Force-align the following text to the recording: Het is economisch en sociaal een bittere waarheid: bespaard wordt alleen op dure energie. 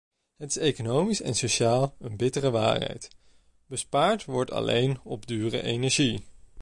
Het 0.37 0.49
is 0.49 0.57
economisch 0.57 1.21
en 1.21 1.35
sociaal 1.35 1.95
een 1.99 2.17
bittere 2.17 2.49
waarheid: 2.51 3.07
bespaard 3.65 4.25
wordt 4.25 4.51
alleen 4.51 4.99
op 5.03 5.27
dure 5.27 5.61
energie. 5.63 6.23